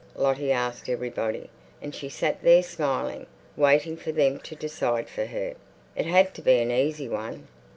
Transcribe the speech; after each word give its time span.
Lottie 0.15 0.51
asked 0.51 0.89
everybody, 0.89 1.51
and 1.79 1.93
she 1.93 2.09
sat 2.09 2.41
there 2.41 2.63
smiling, 2.63 3.27
waiting 3.55 3.95
for 3.95 4.11
them 4.11 4.39
to 4.39 4.55
decide 4.55 5.07
for 5.07 5.25
her. 5.27 5.53
It 5.95 6.07
had 6.07 6.33
to 6.33 6.41
be 6.41 6.57
an 6.57 6.71
easy 6.71 7.07
one. 7.07 7.47